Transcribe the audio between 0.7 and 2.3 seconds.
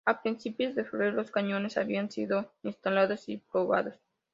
de febrero los cañones habían